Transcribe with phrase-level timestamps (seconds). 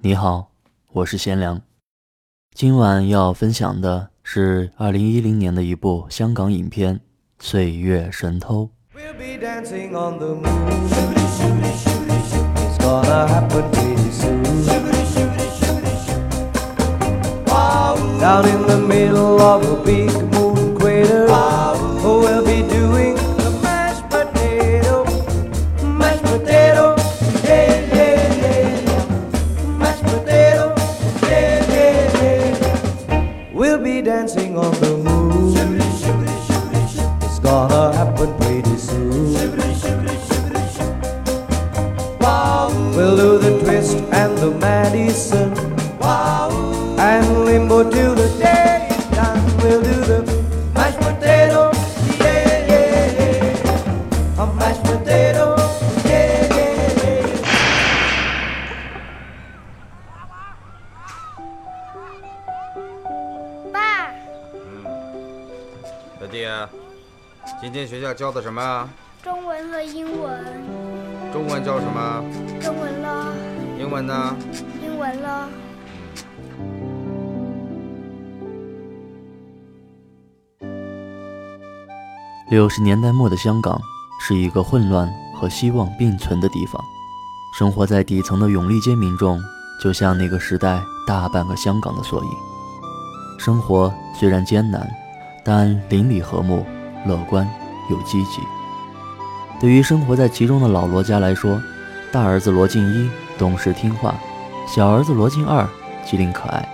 [0.00, 0.50] 你好，
[0.92, 1.60] 我是贤良。
[2.54, 6.96] 今晚要分享的是二零一零年的一部香港影片
[7.38, 8.70] 《岁月神偷》。
[8.96, 9.38] We'll be
[44.72, 45.52] and the Madison.
[46.98, 49.40] And limbo till the day is done.
[49.58, 50.22] We'll do the
[50.74, 51.70] mashed potato.
[52.18, 54.42] Yeah, yeah, yeah.
[54.42, 55.56] A mashed potato.
[56.04, 57.26] Yeah, yeah, yeah.
[63.72, 64.10] 爸，
[66.20, 66.46] 小弟，
[67.60, 68.88] 今天学校教的什么？
[69.22, 70.44] 中文和英文，
[71.32, 72.24] 中文教什么？
[72.60, 73.32] 中文了，
[73.82, 74.36] 英文呢？
[74.80, 75.48] 英文了。
[82.48, 83.80] 六十年代末的香港
[84.20, 86.80] 是一个混乱和希望并存的地方，
[87.58, 89.42] 生活在底层的永利街民众
[89.82, 92.30] 就像那个时代大半个香港的缩影。
[93.36, 94.88] 生活虽然艰难，
[95.44, 96.64] 但邻里和睦、
[97.04, 97.44] 乐观
[97.90, 98.42] 又积极。
[99.60, 101.60] 对于生活在其中的老罗家来说，
[102.12, 104.14] 大儿子罗敬一懂事听话，
[104.68, 105.68] 小儿子罗晋二
[106.04, 106.68] 机灵可爱，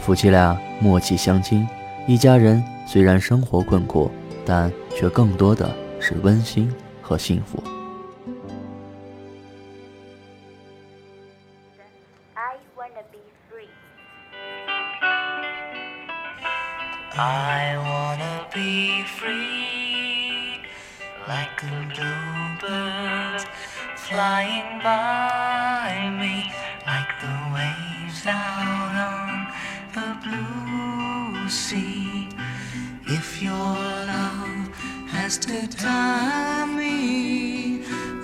[0.00, 1.66] 夫妻俩默契相亲，
[2.06, 4.10] 一家人虽然生活困苦，
[4.44, 5.68] 但却更多的
[6.00, 7.62] 是温馨和幸福。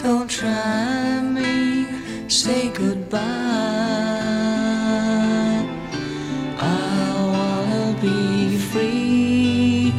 [0.06, 1.84] Don't try me,
[2.28, 3.18] say goodbye.
[6.60, 9.92] I wanna be free.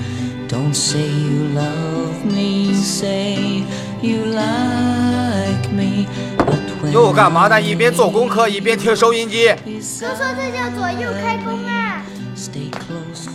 [0.48, 3.66] Don't say you love me, say
[4.02, 6.08] you like me.
[6.38, 7.62] But when 又干嘛呢？
[7.62, 9.54] 一边做功课一边听收音机。
[9.66, 12.02] 都说这叫左右开弓啊
[12.34, 13.28] ！stay close,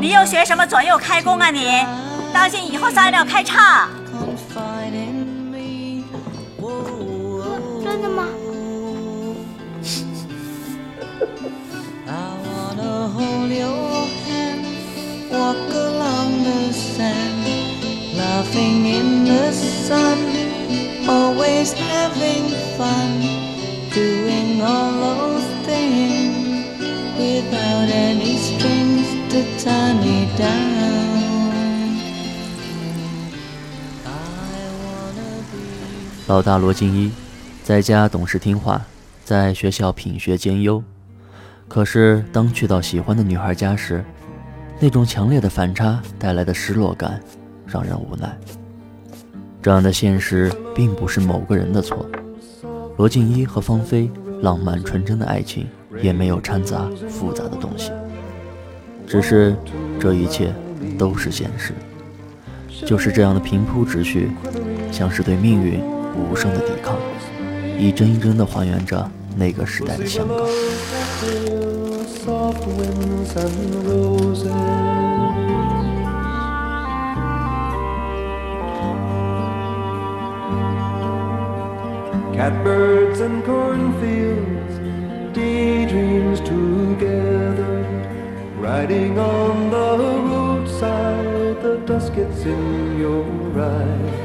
[0.00, 1.84] 你又学什么左右开弓啊你？
[2.32, 3.90] 当心以后撒尿开叉！
[11.22, 14.66] I wanna hold your hand,
[15.30, 17.46] walk along the sand,
[18.16, 20.18] laughing in the sun,
[21.08, 23.20] always having fun,
[23.94, 26.78] doing all those things
[27.16, 30.72] without any strings to tie me down.
[34.04, 34.08] I
[34.82, 35.58] wanna be
[36.26, 37.12] 老大罗敬一，
[37.62, 38.84] 在家懂事听话，
[39.24, 40.82] 在学校品学兼优。
[41.72, 44.04] 可是当去到喜欢的女孩家时，
[44.78, 47.18] 那种强烈的反差带来的失落感，
[47.64, 48.30] 让人无奈。
[49.62, 52.06] 这样的现实并不是某个人的错。
[52.98, 54.10] 罗静一和芳菲
[54.42, 55.66] 浪漫纯真的爱情
[56.02, 57.90] 也没有掺杂复杂的东西，
[59.06, 59.56] 只是
[59.98, 60.52] 这一切
[60.98, 61.72] 都是现实。
[62.84, 64.30] 就是这样的平铺直叙，
[64.90, 65.80] 像是对命运
[66.14, 66.98] 无声的抵抗，
[67.78, 70.36] 一帧一帧地还原着那个时代的香港。
[72.51, 74.51] Soft winds and roses.
[82.35, 84.75] Catbirds and cornfields,
[85.33, 87.85] daydreams together,
[88.59, 89.97] riding on the
[90.27, 91.61] roadside.
[91.63, 93.23] The dusk gets in your
[93.57, 94.19] eyes,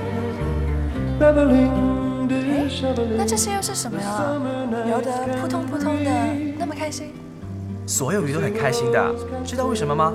[1.21, 3.17] reveling, disheveling.
[3.17, 4.35] 那这些又是什么呀？
[4.91, 6.11] 游得扑通扑通的，
[6.59, 7.13] 那么开心。
[7.88, 10.14] 所有鱼都很开心的，知道为什么吗？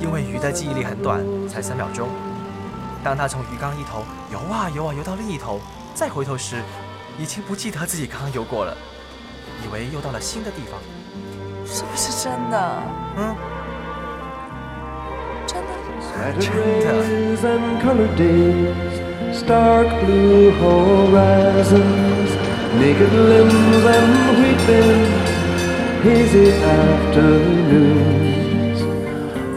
[0.00, 2.08] 因为鱼的记忆力很短，才三秒钟。
[3.04, 5.60] 当它从鱼缸一头游啊游啊游到另一头，
[5.94, 6.56] 再回头时，
[7.18, 8.74] 已经不记得自己刚刚游过了，
[9.62, 10.80] 以为又到了新的地方。
[11.66, 12.82] 是不是真的？
[13.18, 13.36] 嗯，
[15.46, 15.68] 真的
[16.40, 17.80] ？Saturdays and
[26.05, 27.79] hazy afternoons,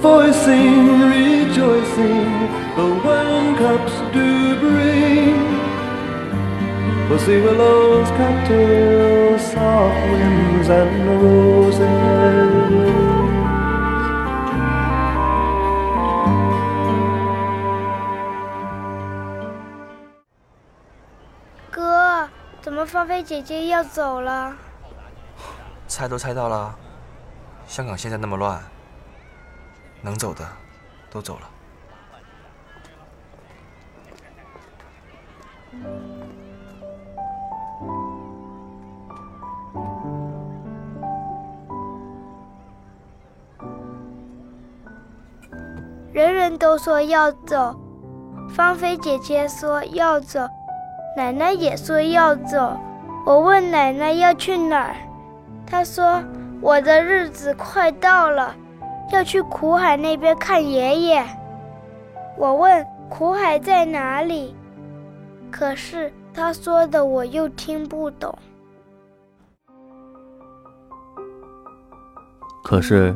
[0.01, 2.29] voicing, rejoicing,
[2.77, 4.29] the wine cups do
[4.61, 5.37] bring.
[7.09, 11.89] Pussy willows, cattails, soft winds, and roses.
[21.71, 22.29] 哥，
[22.63, 24.57] 怎么芳菲姐姐要走了？
[25.90, 26.74] 猜都猜到了，
[27.68, 28.62] 香港现在那么乱，
[30.02, 30.48] 能走的
[31.10, 31.50] 都走了。
[46.14, 47.76] 人人都说要走，
[48.56, 50.48] 芳菲姐姐说要走，
[51.18, 52.78] 奶奶也说要走。
[53.26, 54.96] 我问奶奶要去哪儿，
[55.70, 56.22] 他说
[56.60, 58.56] 我的日子快到了，
[59.12, 61.24] 要去苦海那边看爷爷。
[62.38, 64.56] 我问苦海在哪里，
[65.52, 68.36] 可是他说的我又听不懂。
[72.64, 73.16] 可是，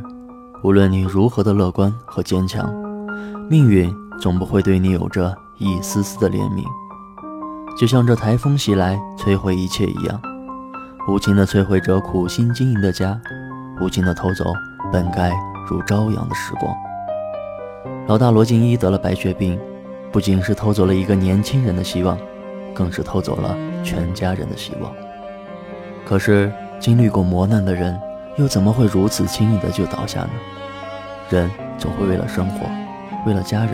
[0.64, 2.74] 无论你如何的乐观和坚强，
[3.50, 6.64] 命运总不会对你有着一丝丝的怜悯，
[7.78, 10.22] 就像这台风袭来摧毁一切一样，
[11.06, 13.20] 无情的摧毁着苦心经营的家，
[13.82, 14.54] 无情的偷走
[14.90, 15.34] 本该
[15.70, 16.74] 如朝阳的时光。
[18.08, 19.60] 老大罗静一得了白血病，
[20.14, 22.18] 不仅是偷走了一个年轻人的希望，
[22.74, 23.54] 更是偷走了
[23.84, 24.94] 全家人的希望。
[26.06, 28.00] 可是经历过磨难的人，
[28.38, 30.30] 又怎么会如此轻易的就倒下呢？
[31.30, 32.66] 人总会为了生活，
[33.26, 33.74] 为了家人，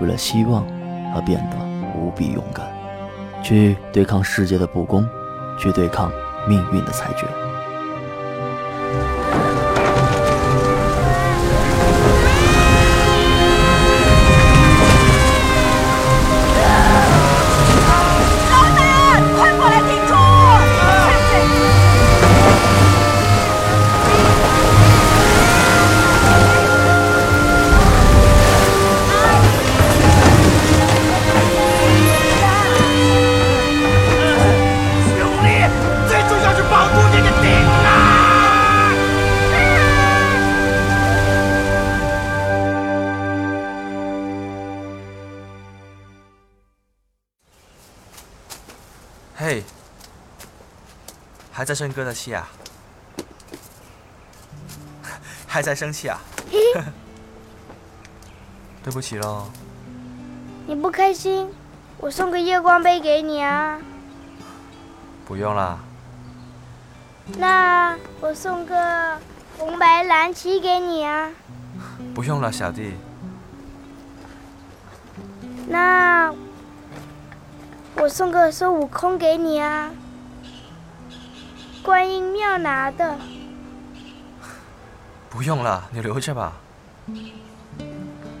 [0.00, 0.64] 为了希望
[1.12, 1.56] 而变得
[1.98, 2.64] 无比勇敢，
[3.42, 5.04] 去对抗世界的不公，
[5.58, 6.12] 去对抗
[6.46, 7.49] 命运的裁决。
[51.70, 52.48] 在生哥的气啊？
[55.46, 56.18] 还在生气啊？
[58.82, 59.48] 对不起喽，
[60.66, 61.48] 你不开心，
[61.98, 63.78] 我送个夜光杯给你啊。
[65.24, 65.78] 不用啦。
[67.38, 69.16] 那我送个
[69.56, 71.30] 红白蓝旗给你啊。
[72.12, 72.94] 不用了，小弟。
[75.68, 76.34] 那
[77.94, 79.92] 我送个孙悟空给你啊。
[81.90, 83.16] 观音庙拿的。
[85.28, 86.52] 不用了，你留着吧。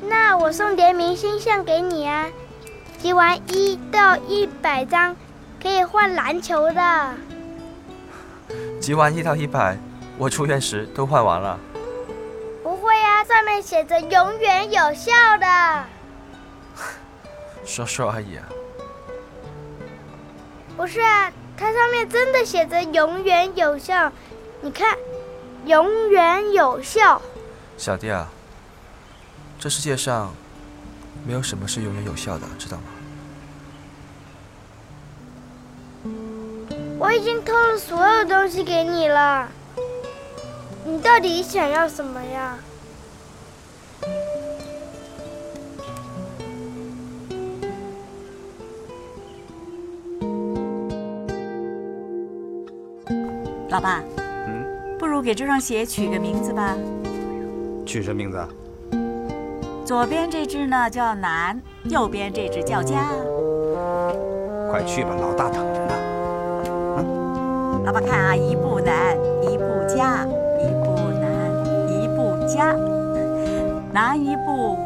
[0.02, 2.28] 那我送点明星像给你啊。
[2.96, 5.16] 集完一到一百张，
[5.60, 7.14] 可以换篮球的。
[8.80, 9.76] 集完一到一百，
[10.16, 11.58] 我出院时都换完了。
[12.62, 15.84] 不会啊，上面写着永远有效的。
[17.66, 18.46] 说说而已啊。
[20.76, 24.10] 不是啊，它上面真的写着永远有效。
[24.62, 24.96] 你看，
[25.66, 27.20] 永远有效。
[27.76, 28.26] 小弟啊，
[29.58, 30.32] 这世界上
[31.26, 32.84] 没有什么是永远有效的，知道吗？
[36.98, 39.46] 我已经偷了所有东西给你了，
[40.86, 42.58] 你到底想要什么呀？
[53.70, 54.66] 老爸，嗯，
[54.98, 56.76] 不如给这双鞋取个名字吧。
[57.86, 58.44] 取什么名字？
[59.84, 63.08] 左边这只呢叫南，右边这只叫家。
[64.68, 65.94] 快去吧，老大等着呢。
[66.98, 70.26] 嗯老爸看啊，一步南，一步家，
[70.58, 71.30] 一步南，
[71.88, 72.74] 一步家，
[73.92, 74.76] 南一步，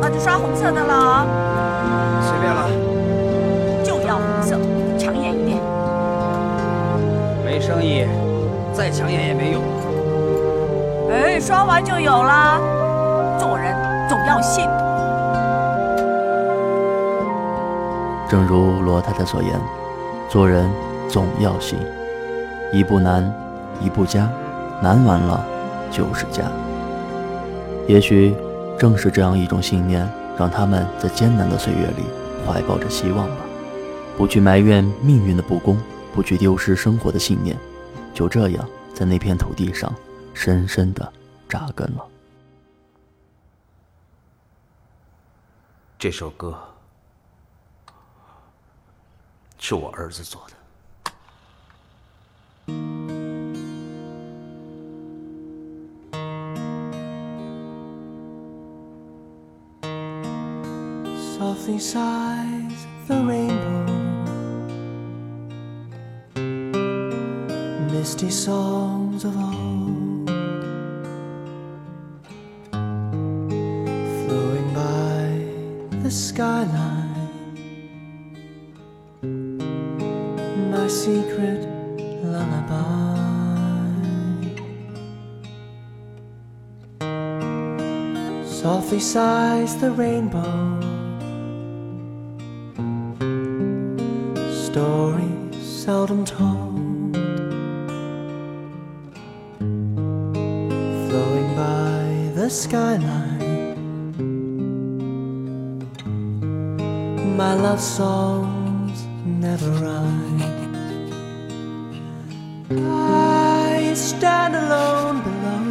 [0.00, 1.26] 那就刷红色的了，
[2.22, 2.68] 随便了，
[3.82, 4.56] 就要红色，
[4.98, 5.58] 抢眼一点。
[7.44, 8.06] 没生意，
[8.72, 9.62] 再抢眼也没用。
[11.10, 12.60] 哎，刷完就有了。
[13.38, 13.74] 做人
[14.08, 14.68] 总要信。
[18.28, 19.60] 正如罗太太所言，
[20.28, 20.70] 做人
[21.08, 21.78] 总要信，
[22.72, 23.32] 一步难，
[23.80, 24.28] 一步加，
[24.80, 25.44] 难完了
[25.90, 26.44] 就是家。
[27.88, 28.36] 也许
[28.80, 32.04] 正是这样一种信念，让他们在艰难的岁月里
[32.46, 33.44] 怀抱着希望吧，
[34.16, 35.78] 不去埋怨命运的不公，
[36.14, 37.54] 不去丢失生活的信念，
[38.14, 39.94] 就这样在那片土地上
[40.32, 41.12] 深深的
[41.46, 42.06] 扎根了。
[45.98, 46.58] 这首歌
[49.58, 50.54] 是我儿子做的。
[61.80, 63.86] Sighs the rainbow.
[67.90, 70.28] Misty songs of old
[74.20, 77.30] flowing by the skyline.
[80.70, 81.66] My secret
[82.22, 83.16] lullaby.
[88.44, 90.79] Softly sighs the rainbow.
[102.70, 103.74] Skyline.
[107.36, 108.96] My love songs
[109.26, 110.42] never rhyme.
[112.70, 115.64] I stand alone below,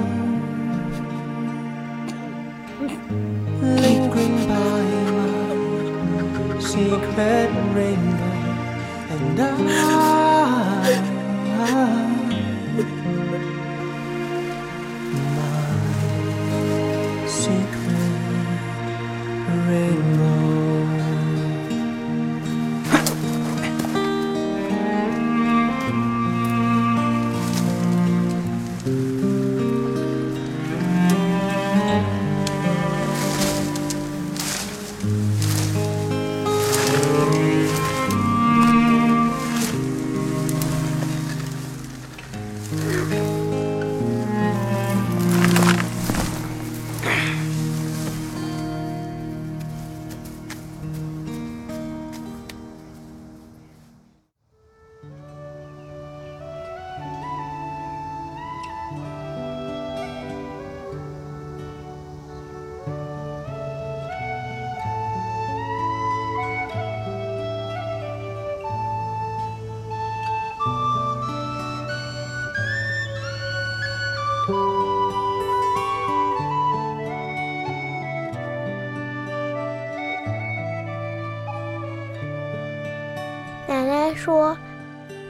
[3.82, 4.84] lingering by
[6.04, 8.36] my secret rainbow
[9.14, 9.50] and I,
[11.60, 12.09] my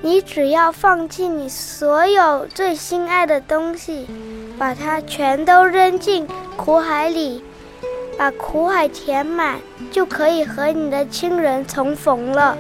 [0.10, 4.08] 你只要放弃你所有最心爱的东西，
[4.58, 7.44] 把它全都扔进苦海里，
[8.18, 9.60] 把苦海填满，
[9.92, 12.58] 就可以和你的亲人重逢了。”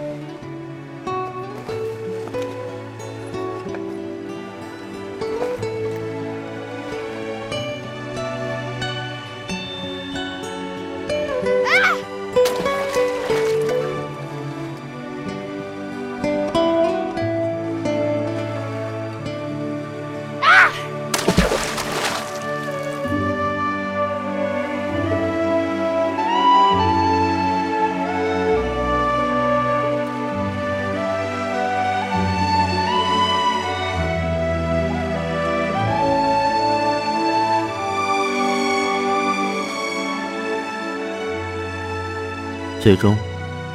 [42.81, 43.17] 最终，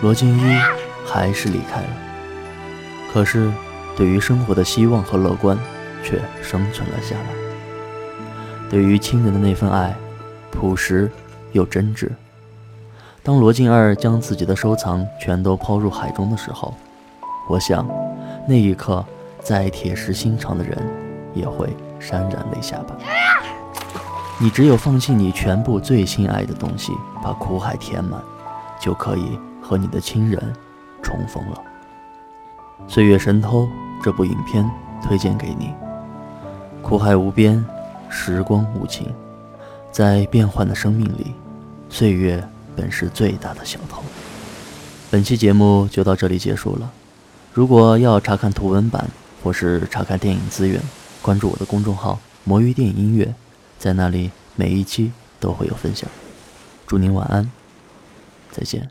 [0.00, 0.58] 罗静一
[1.04, 1.88] 还是离开了。
[3.12, 3.52] 可是，
[3.94, 5.58] 对于生活的希望和乐观，
[6.02, 7.26] 却生存了下来。
[8.70, 9.94] 对于亲人的那份爱，
[10.50, 11.11] 朴实
[11.52, 12.11] 又真挚。
[13.23, 16.75] 当罗静二将自己的收藏全都抛入海中的时候，
[17.49, 17.87] 我想，
[18.49, 19.04] 那一刻，
[19.40, 20.76] 再铁石心肠的人，
[21.34, 22.96] 也会潸然泪下吧。
[24.40, 26.92] 你只有放弃你全部最心爱的东西，
[27.23, 28.20] 把苦海填满。
[28.84, 30.52] 就可以和你的亲人
[31.02, 31.62] 重逢了。
[32.92, 33.62] 《岁月神偷》
[34.02, 34.68] 这部影片
[35.02, 35.72] 推荐给你。
[36.82, 37.64] 苦海无边，
[38.10, 39.10] 时光无情，
[39.90, 41.32] 在变幻的生命里，
[41.88, 44.02] 岁月本是最大的小偷。
[45.10, 46.92] 本期节目就到这里结束了。
[47.54, 49.08] 如果要查看图文版
[49.42, 50.78] 或是查看电影资源，
[51.22, 53.34] 关注我的公众号“魔芋电影音乐”，
[53.78, 55.10] 在那里每一期
[55.40, 56.06] 都会有分享。
[56.86, 57.50] 祝您晚安，
[58.54, 58.88] 再见。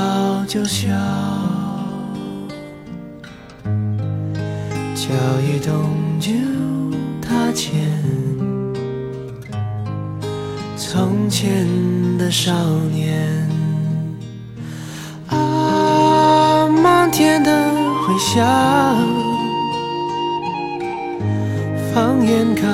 [0.00, 0.88] 笑就笑，
[4.94, 6.32] 脚一动就
[7.20, 7.78] 踏前。
[10.76, 11.66] 从前
[12.16, 12.52] 的少
[12.90, 13.46] 年，
[15.28, 17.50] 啊，漫天的
[18.06, 18.42] 回响，
[21.92, 22.66] 放眼看，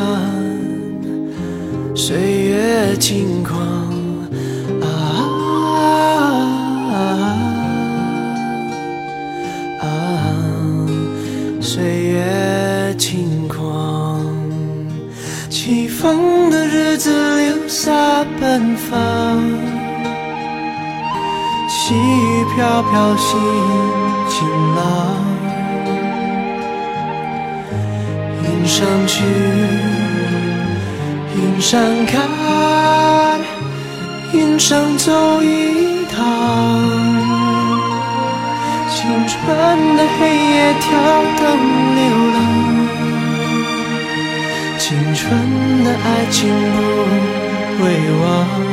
[1.96, 3.85] 岁月轻狂。
[16.00, 17.90] 风的日子留下
[18.38, 18.98] 奔放，
[21.68, 23.40] 细雨飘飘心
[24.28, 24.82] 晴朗，
[28.44, 29.24] 云上去，
[31.34, 32.28] 云上看，
[34.34, 36.16] 云上走一趟。
[38.90, 40.84] 青春的黑夜跳
[41.38, 41.46] 灯
[41.96, 42.00] 流
[42.34, 42.36] 浪，
[45.28, 47.84] 青春的爱情不会
[48.22, 48.65] 忘，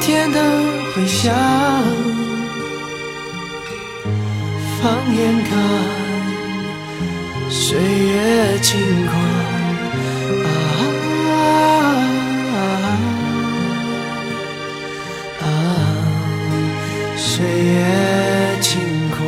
[0.00, 0.40] 天的
[0.94, 1.34] 回响，
[4.80, 5.50] 放眼看，
[7.50, 9.12] 岁月轻狂。
[10.44, 10.48] 啊
[15.42, 15.44] 啊，
[17.16, 17.76] 岁月
[18.60, 19.18] 轻狂，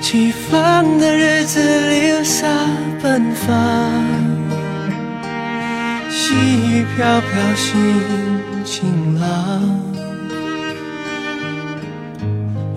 [0.00, 1.58] 起风的日子
[1.90, 2.46] 留下
[3.02, 3.44] 奔放。
[6.10, 7.72] 细雨飘飘心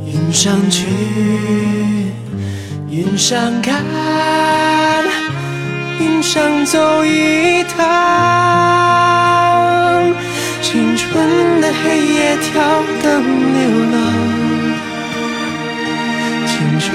[0.06, 0.86] 云上去，
[2.90, 3.84] 云上看，
[6.00, 7.78] 云上走一趟。
[10.62, 13.06] 青春的黑夜挑灯
[13.54, 13.62] 流
[13.94, 13.96] 浪，
[16.46, 16.86] 青春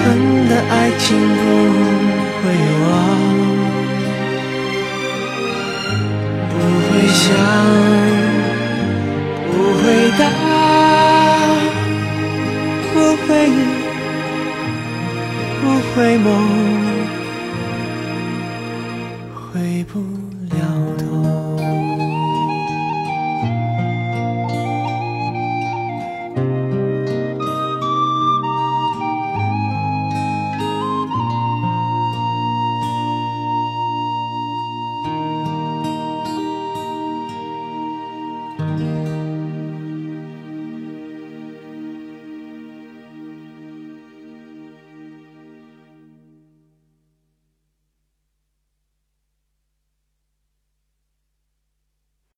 [0.49, 1.41] 的爱情不
[2.39, 2.43] 会
[2.83, 2.87] 忘。
[6.51, 7.27] 不会想，
[10.19, 10.21] 答，
[12.93, 12.95] 不
[13.27, 13.29] 会，
[15.61, 15.63] 不
[15.95, 16.29] 会梦，
[19.53, 20.32] 回不。